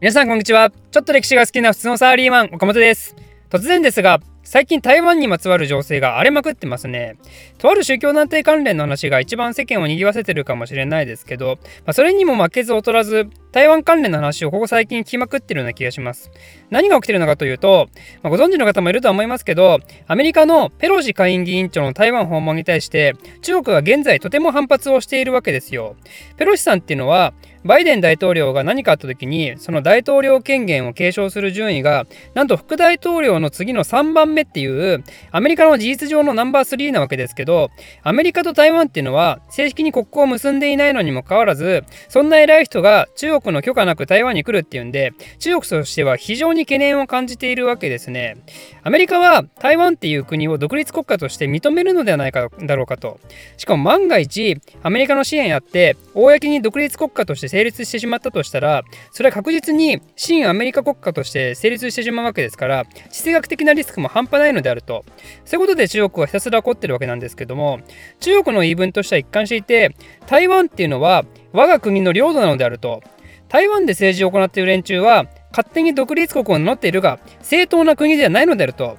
[0.00, 3.16] 皆さんこんにちはちょっと歴史が好きな普通のサラリーマン岡本です
[3.50, 7.18] 突然ですが最近台湾にまつわる情勢が荒れまくってますね。
[7.58, 16.30] とある宗教団体関連の話が一番世間を賑わせてるかもしれないですけど、まあ、それにも負けず劣らず、台湾関連の話をここ最近聞きまくってるような気がします。
[16.70, 17.90] 何が起きてるのかというと、
[18.22, 25.94] まあ、ご存知の方もいるとは思いますけど、アメリカのペロシ下院議員長の台湾訪問に対して、中国が現在とても反発をしているわけですよ。
[26.38, 27.34] ペロシさんっていうのは、
[27.68, 37.70] バイデン大統領が何かあった時にその大統領権限を継承する順位がなんと副大統領の次の3番目っていうアメリカの事実上のナンバー3なわけですけど
[38.02, 48.38] アメリカと台湾っていうのは正式に国交を結んでいないのにもかかわらずそんな偉い人が中国の許可なく台湾に来るっていうんで中国としては非常に懸念を感じているわけですね。
[48.82, 53.20] アメリカは台湾っていう国を独立国家として認めるのではないかだろうかと。
[53.58, 65.04] しかも万が一アメリカの支援あって公に独立国家として成立してしまったとしたらそれは確実に新アメリカ国家として成立してしまうわけですから地政学的なリスクも半端ないのであると。
[65.44, 67.80] そういうことで中国はひたすら怒ってるわけなんですけども
[68.20, 73.02] 中国の言い分としては一貫していて台湾っていうのは我が国の領土なのであると。
[73.48, 78.98] 台湾で政治を行っている連中は勝手に独立国を名乗っているが正当な国ではないのであると。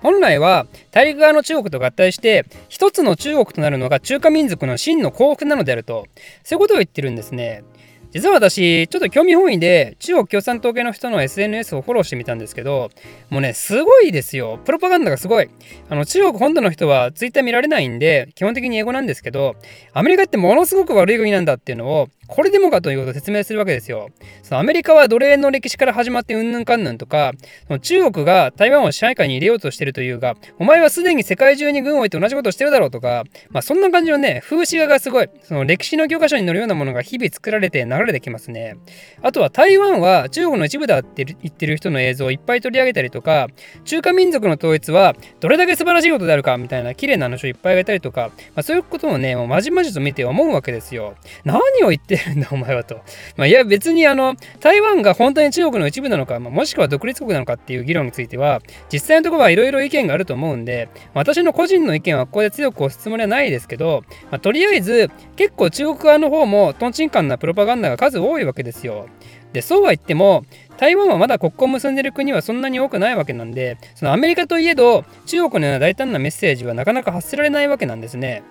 [0.00, 6.06] 本来は大陸側の中国と合体して一つの中国となるのが中華民族の真の幸福なのであると。
[6.44, 7.64] そういうことを言ってるんですね。
[8.10, 12.90] 実は私、ちょっと興味本位で中国共産党系の人の SNS をフォローしてみたんですけど、
[13.28, 14.58] もうね、すごいですよ。
[14.64, 15.50] プロパガンダがすごい。
[15.90, 19.56] あの、中国本土の人は Twitter 見られないんで、基本的に英語なんですけど、
[19.92, 24.10] アメリカってものすごく悪い国なんだっていうのを、これでもかということを説明するわけですよ。
[24.42, 27.32] そのアメリカは奴隷の歴史から始まってうんぬんかんぬんとか、
[27.66, 38.76] その中国が台湾を支配下に入れようとしてるというが、お前はすでに世界中に軍を置いて同じことをしてるだろうとか、まあそんな感じのね、風刺画がすごい、その歴史の教科書に載るようなものが日々作られて流れてきますね。
[39.22, 43.48] あとは台湾は中国の一部だって言ってる人の映像をいっぱい取り上げたりとか、
[43.86, 51.14] 中華民族の統一はどれだけ素晴らしいことであるかみたいな綺麗な話をいっぱいあげたりとか、まあそういうことをね、もうまじまじと見て思うわけですよ。
[51.44, 53.00] 何を言ってるんだ お前はと。
[53.36, 58.60] まあ、いや別にあの台湾が本当に中国の一部なのか、まあ、もしくは独立国なのかっていう議論については
[58.92, 69.06] 実際のところはいろいろ意見があると思うんで私の個人の意見はここで強く押すつもりはないですけど、まあ、とりあえず結構中国側の方もとんちんかんなプロパガンダが数多いわけですよ。
[69.52, 70.44] でそうは言っても
[70.76, 78.42] 台湾はまだ国交を結んでる国はそんなに多くないわけなんでそのアメリカといえど中国のような大胆なメッセージはなかなか発せられないわけなんですね。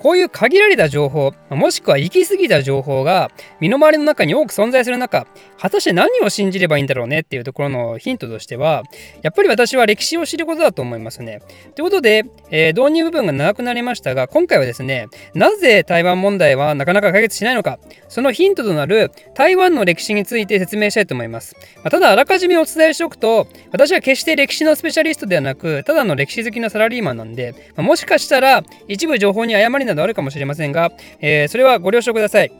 [0.00, 3.30] こういう限られた情報、もしくは行き過ぎた情報が
[3.60, 5.26] 身の回りの中に多く存在する中、
[5.58, 8.82] 果たして何を信じればいいんだろうねっていうところのヒントとしては、
[9.20, 11.42] やっぱり私は歴史を知ることだと思いますね。
[11.74, 17.78] ということで、えー、導入部分が長くなりましたが、今回はですね、なぜ台湾問題はなかなか解決しないのか、
[18.08, 21.54] そのヒントとなる台湾の歴史について説明したいと思います。
[21.76, 32.52] まあ、ただ、あらかじめお伝えしておくと、私は決して歴史のスペシャリストではなく、ただの歴史好きなサラリーマンなんで、まあ、もしかしたら一部情報に誤りなどあるかもしれませんが、えー、それはご了承ください。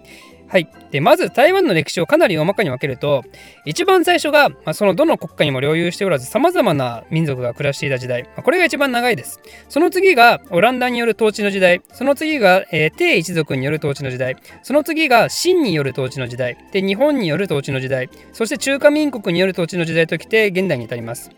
[0.51, 0.69] はい。
[0.91, 3.23] で、まず台湾の歴史をかなり大まかに分けると、
[3.65, 8.25] 一番最初が、まあ、そのどの国家にも領有しておらず、様々な民族が暮らしていた時代。
[8.25, 9.39] まあ、これが一番長いです。
[9.69, 11.83] その次がオランダによる統治の時代。
[11.93, 14.35] その次が、えー、帝一族による統治の時代。
[14.65, 16.57] その次が清による統治の時代。
[16.73, 18.11] で、日本による統治の時代。
[18.33, 21.31] そして中華民国による統治の時代ときて現代に至ります。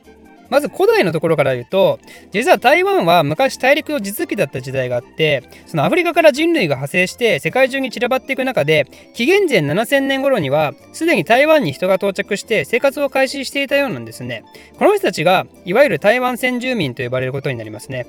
[0.52, 1.98] まず古代のところから言うと
[2.30, 14.44] 実は台湾は昔大陸の地続きだった時代があってそのアフリカから人類が派生して世界中に散らばっていく中で紀元前7000年頃にはすでに台湾に人が到着して生活を開始していたようなんですね。
[14.78, 18.06] この人たちがいわゆる台湾先住民と呼ばれることになりますね。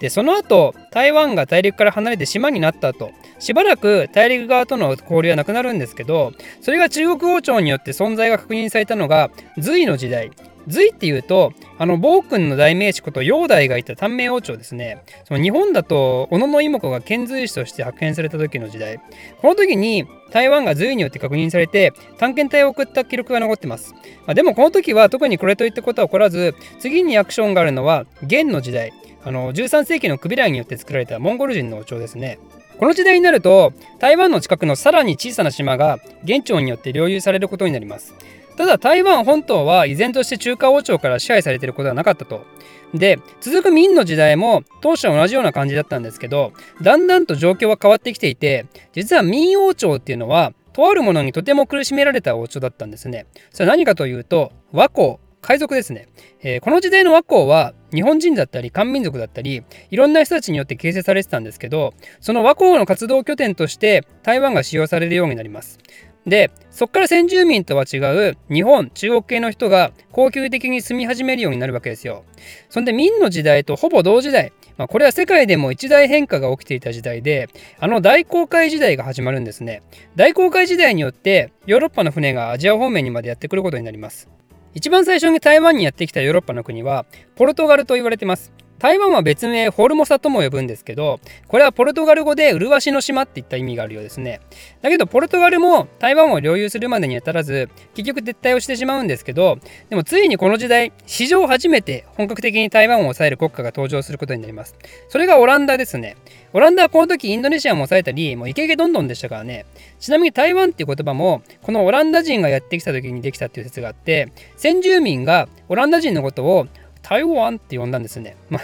[0.00, 10.30] でその後台湾が大陸から離れて島になった後しばらく大陸側との交流はなくなるんですけどそれが中国王朝によって存在が確認されたのが隋の時代。
[10.68, 15.02] 隋っていうとあの暴君の代名詞こと煬帝がいた短命王朝ですね。
[15.24, 19.00] その日本だと小野妹子が遣隋使として派遣された時の時代。
[19.40, 23.94] この時に台湾が隋によって確認されて探検隊を送った記録が残ってます、
[24.26, 28.92] まあ、でもこの時は特にこれといったことは起こらず次にアクションがあるのは元の時代。
[29.24, 32.38] あの13世紀のクビライによって作られたモンゴル人の王朝ですね。
[32.78, 38.14] この時代になると台湾の近くのさらに小さな島が元朝によって領有されることになります
[38.56, 42.44] ただ台湾本島は依然として中華王朝から支配されていることはなかったと。
[42.92, 53.26] で続く明の時代も当初は同じような感じだったんですけどだんだんと状況は変わってきていて実は明王朝っていうのはとあるものにとても苦しめられた王朝だったんですね。
[53.50, 56.08] それは何かというと和光海賊ですね、
[56.42, 65.78] えー、この時代の和光は日本人だったり漢民族だったりいろんな人たちによって形成されてたんですけどその和光の活動拠点として台湾が使用されるようになります。
[66.26, 72.24] でそこから先住民とは違う日本中国系の人が恒久的に住み始めるようになるわけですよ。
[72.68, 77.48] そんで明の時代とほぼ同時代まあ、これは世界でも一大変化が起きていた時代で
[77.80, 79.82] あの大航海時代が始まるんですね。
[80.14, 84.28] 大航海時代によってヨーロッパの船がアジア方面にまでやってくることになります。
[84.74, 87.06] 一番最初に台湾にやってきたヨーロッパの国は
[87.36, 88.52] ポルトガルと言われてます。
[88.78, 94.40] 台湾は別名フォルモサとも呼ぶんですけどこれはポルトガル語で麗しの島っていった意味があるようですね。
[94.82, 99.58] だけどポルトガルも台湾を領有するまでに至らず結局撤退をしてしまうんですけど
[99.88, 104.76] でもついにこの時代史上初めて本格的に台湾を抑える国家が登場することになります。
[105.08, 106.16] それがオランダですね。
[106.52, 109.66] オランダはこの時インドネシアも抑えたりもうイケイケどんどんでしたからね。
[109.98, 116.68] ちなみに台湾っていう言葉もこのオランダ人がやってきた時にできたっていう説があって先住民がオランダ人のことを
[117.02, 118.36] 台湾って呼んだんですね。
[118.50, 118.60] ま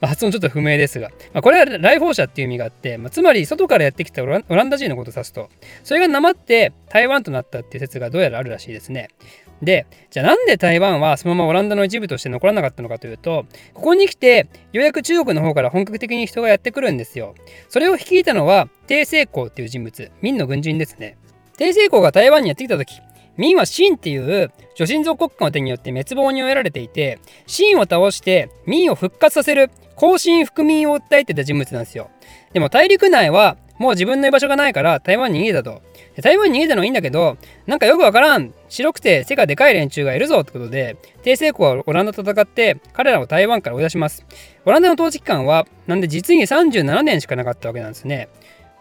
[0.00, 5.48] あ、発音ちょっと不明ですが、まあ、これは来訪者っていう意味があって、まあ、つまり外からやってきたオランダ人のことを指すと、
[5.84, 9.08] それがなまって台湾となったっていう説がどうやらあるらしいですね。
[9.62, 13.44] で、じゃあなんで台湾はそのままオランダの一部として残らなかったのかというと、
[13.74, 17.34] ここに来てようやく中国の方から本格的に人がやってくるんですよ。
[17.68, 21.16] それを率いたのは、鄭成功っていう人物、明の軍人ですね。
[21.58, 23.00] 鄭成功が台湾にやってきた時、
[23.38, 32.10] 明は秦っていう女神像国家の手によって滅亡に追えられていて秦を倒して明を復活させる後進復民を訴えてた人物なんですよ。
[32.52, 35.82] でも大陸内はもう自分の居場所がないから台湾に逃げたと。
[36.20, 37.36] 台湾に逃げたのはいいんだけど
[37.66, 38.52] なんかよくわからん。
[38.68, 44.26] 白くて背がでかい連中がいるぞってことで帝政国はオランダと戦って彼らを台湾から追い出します。
[44.64, 48.28] オランダの統治期間はなんで実に37年しかなかったわけなんですね。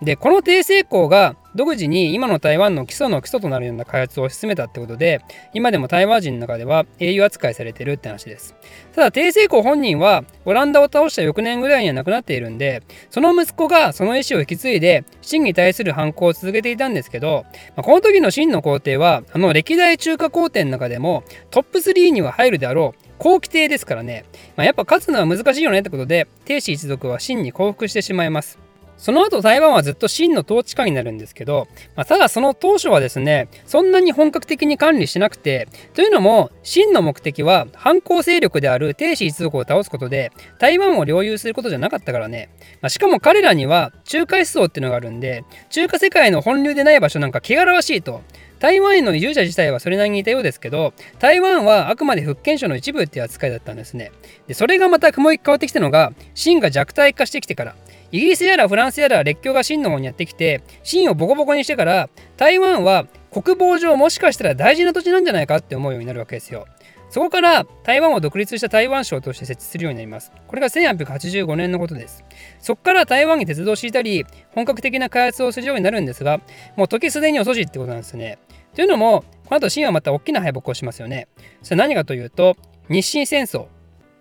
[0.01, 5.21] でこの低成功が独自に今の台湾の基礎の基礎となるような開発を進めたってことで
[5.53, 8.55] 今でも台湾人の中では英雄扱いされてるって話です。
[8.93, 17.45] ただ低成功本人はオランダを倒した翌年ぐらいには亡くなっているんでその息子がその意思を引き継いで秦に対する反抗を続けていたんですけど、
[17.75, 28.66] まあ、この時の秦の皇帝はあの歴代中華皇帝の中でもトップ3には入るであろう後期帝ですからね、まあ、やっぱ勝つのは難しいよねってことで帝子一族は秦に降伏してしまいます。
[28.97, 42.49] その後台湾はずっと清の統治下になるんですけど、まあ、ただその当初はですねそんなに本格的に管理しなくてというのも清の目的は反抗勢力である帝子一族を倒すことで台湾を領有することじゃなかったからね、
[42.81, 48.21] まあ、しかも彼らには中華思想っていうのがあるんで中華世界の本流でない場所なんか汚らわしいと。
[48.59, 54.11] 台湾への移住者自体はそれなりにいたようですけど台湾はあくまで福建省の一部っていう扱いだったんですね。
[54.47, 57.75] でそれがまた雲行き変わってきたのが清が弱体化してきてから。
[58.11, 66.67] イギリスやらフランスやら列強が清の方にやってきて清をボコボコにしてから台湾は国防上もしかしたら大事な土地なんじゃないかって思うようになるわけですよ。
[67.09, 70.31] そこから台湾を独立した台湾省として設置するようになります。
[70.47, 72.25] これが1885年のことです。
[72.59, 76.41] そこから台湾に鉄道を敷いたり、本格的な開発をするようになるんですが、
[76.75, 78.39] もう時すでに遅しってことなんですね。
[78.75, 81.27] というのも、この後清はまた大きな敗北をしますよね。
[81.63, 82.57] それ何かというと、
[82.89, 83.67] 日清戦争。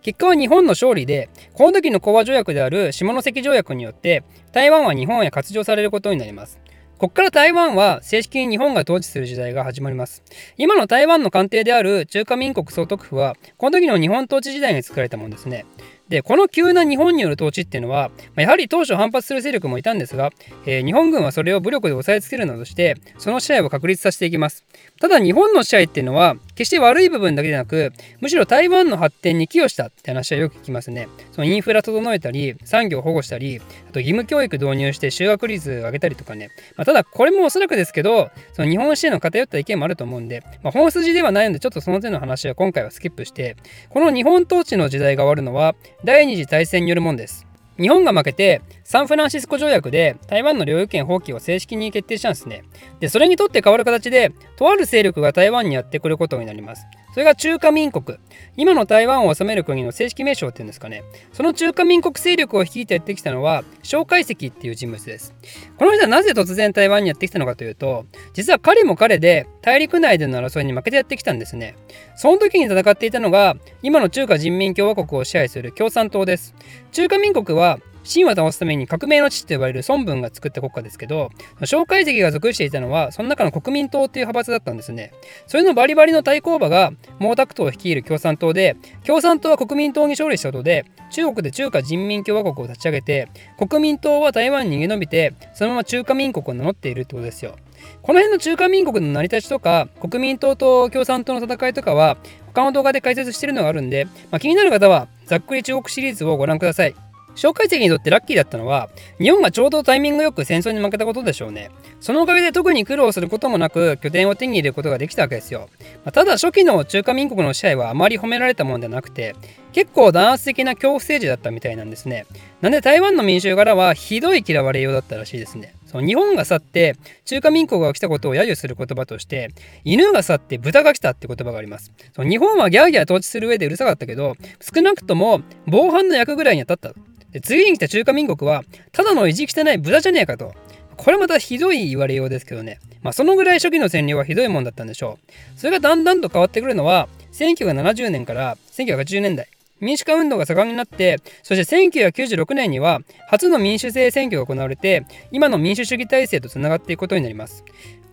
[0.06, 4.22] 結果は日本の勝利で、この時の講和条約である下関条約によって、
[4.52, 6.60] 台湾は日本へ割譲されることになります。
[6.96, 10.22] ここから台湾は正式に日本が統治する時代が始まります。
[10.56, 15.66] 今の台湾の官邸である中華民国総督府は、この時の日本統治時代に作られたものですね。
[16.08, 20.30] でこの急な日本による統治っていうのは、やはり当初反発する勢力もいたんですが、
[20.64, 24.64] えー、日本軍はそれを武力で押さえつけるなどしてその支配を確立させていきます。
[25.00, 31.08] ただ日本の支配っていうのは決して悪い部分だけでなくむしろ台湾の発展に寄与したって話はよく聞きますね。
[31.32, 43.56] そのインフラ整えたり産業保護したりあと義務教育導入して就学率上げたりとかね、まあ、ただこれもおそらくですけどその日本史への偏った意見もあると思うんで、まあ、本筋ではないのでちょっとその手の話は今回はスキップして
[43.90, 45.74] この日本統治の時代が終わるのは
[46.06, 47.48] 第二次大戦によるもんです。
[47.80, 52.62] 日本が負けてサンフランシスコ条約で台湾の領有権放棄を正式に決定したんですね。
[53.00, 56.86] で、それにとって変わる形で、とある勢力が台湾にやってくることになります。
[57.12, 58.16] それが中華民国。
[58.56, 61.02] 今の台湾を治める国の正式名称っていうんですかね。
[61.32, 65.34] その中華民国勢力を率いてやってきたのは、蒋介石っていう人物です。
[65.78, 71.74] この人はなぜ突然台湾にやってきたのかというと、実は彼も彼で大陸内での争いに負けてやってきたんですね。
[72.14, 76.54] その時に戦っていたのが、今の中華人民共和国を支配する共産党です。
[76.92, 81.30] 中華民国は秦を倒すために革命の父と呼ばれる孫文が作った国家ですけど、
[81.64, 85.12] 蒋介石が属していたのは、その中の国民党っていう派閥だったんですね。
[85.46, 97.56] それのバリバリの対抗馬が毛沢東を率いる共産党で、共産党は国民党に勝利したことで、中国で中華人民共和国を立ち上げて、国民党は台湾に逃げ延びて、そのまま中華民国を名乗っているってことですよ。
[98.02, 102.16] この辺の中華民国の成り立ちとか、国民党と共産党の戦いとかは、
[102.54, 107.05] 他の動画で解説してるのがあるんで、まあ、気になる方は、ざっくり中国シリーズをご覧ください。
[107.36, 108.88] 蒋介石にとってラッキーだったのは
[109.20, 111.70] 日本がちょうどタイミングよく戦争に負けたことでしょうね。
[112.00, 115.68] そのおかげで特に苦労することもなく拠点を手に入れることができたわけですよ、
[116.04, 119.34] ま、ただ初期の中華民国の支配はあまり褒められたもんではなくて
[119.72, 122.26] 結構弾圧的な恐怖政治だったみたいなんですね。
[122.62, 125.74] なんで台湾の民衆からはひどい嫌われようだったらしいですね。
[125.86, 129.50] その日本が去って中華民国が来たことを揶揄する言葉として
[129.84, 131.92] 犬が去って豚が来たって言葉があります。
[132.14, 137.15] その日本はギャーギャー統治する上でうるさかったけど少なくとも防犯の役ぐらいには立った。
[137.42, 140.54] 次に来た中華民国はただの意地汚い豚じゃねえかと。
[140.96, 142.80] これまたひどい言われようですけどね。
[143.02, 145.18] まあそのぐらい初期の占領はひどいもんだったんでしょ
[145.56, 145.58] う。
[145.58, 149.48] それがだんだんと変わってくるのは1970年から1980年代
[149.80, 157.64] 民主化運動が盛んになってそして1996年には初の民主制選挙が行われて今の民主主義体制とつながっていくことになります。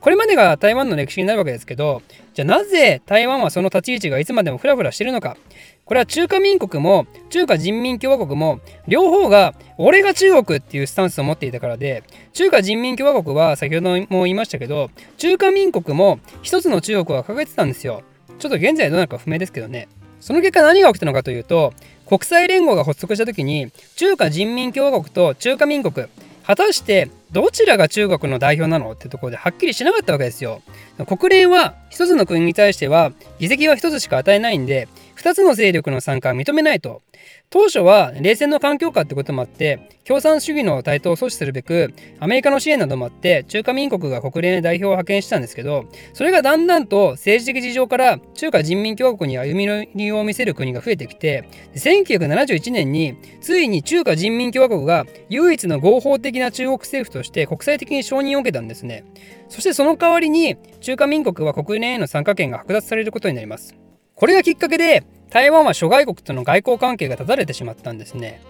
[0.04, 2.02] これまでが台湾の歴史になるわけですけど
[2.34, 5.38] じゃあなぜ台湾はその立ち位置がいつまでもフラフラしてるのか。
[5.86, 18.02] これは中華民国も中華人民共和国も両方が俺が中国っていうスタンスを持っていたからで中華人民共和国は先ほども言いましたけど中華民国も一つの中国は掲げてたんですよ。
[18.40, 19.88] ちょっと現在どうなるか不明ですけどね。
[20.20, 21.74] その結果何が起きたのかというと
[22.08, 26.08] 国際連合が発足した時に中華人民共和国と中華民国
[26.46, 30.62] 果たしてどちらが中国の代表なのってところではっきりしなかったわけですよ。
[31.08, 34.88] 国連は一つの国に対しては議席は一つしか与えないんで
[35.24, 37.02] 2つの勢力の参加は認めないと。
[37.50, 59.06] 当初は冷戦の環境下ってこともあって共産主義の台頭を阻止するべくアメリカの支援などもあって中華民国が国連へ代表を派遣したんですけどそれがだんだんと政治的事情から中華人民共和国に歩み寄りを見せる国が増えてきて1971年についに中華人民共和国が唯一の合法的な中国政府として国際的に承認を受けたんですね
[59.48, 63.76] そしてその代わりに中華民国は国連への参加権が剥奪されることになります
[64.16, 68.42] これがきっかけで台湾は諸外国との外交関係が断たれてしまったんですね。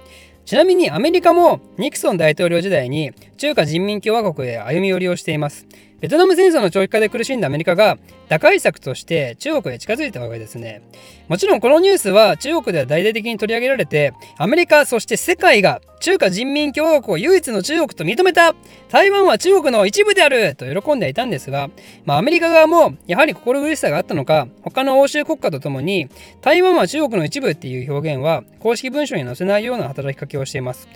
[0.45, 5.65] ちなみにアメリカもニクソン大統領時代に中華人民共和国へ歩み寄りをしています。
[6.03, 10.81] ベトナム戦争の長期化で苦しんだアメリカが打開策として中国へ近づいたわけですね。
[11.29, 18.53] もちろんこのニュースは中国では大々的に取り上げられて、アメリカそして世界が中華人民共和国を唯一の中国と認めた
[18.89, 21.69] 台湾は中国の一部であると喜んでいたんですが、
[22.03, 26.09] まあ、アメリカ側もやはり心苦しさがあったのか、他の欧州国家とともに
[26.41, 30.89] 台湾は中国の一部っていう表現は公式文書に載せないような働きかけをしています。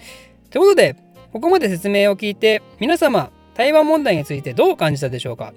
[0.50, 0.98] ということで、
[1.32, 5.54] ここまで説明を聞いて皆様台湾問題についてどう感じたでしょうか？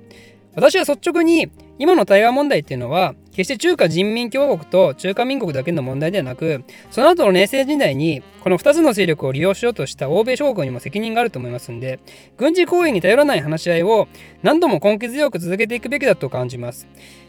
[0.57, 12.01] 私は率直に今の台湾問題っていうのは決して中華人民共和国と中華民国だけの問題ではなくその後の冷戦時代にこの2つの勢力を利用しようとした欧米諸国にも責任があると思いますんで
[12.37, 14.09] 軍事行為に頼らない話し合いを
[14.43, 16.89] 何度も根気強く続けていくべきだと感じます、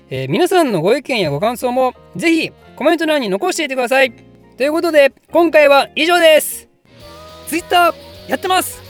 [0.10, 4.12] えー、皆さんのご意見やご感想もぜひコメント欄に残していてください。
[4.58, 6.68] ということで今回は以上です。
[7.48, 7.94] Twitter
[8.28, 8.81] やってます。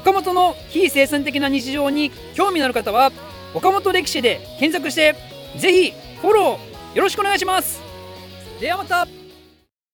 [0.00, 3.12] 岡本の非生産的な日常に興味のある方は
[3.52, 5.14] 岡本歴史で検索して
[5.58, 5.92] ぜひ
[6.22, 7.82] フォローよろしくお願いします。
[8.58, 9.19] ではまた。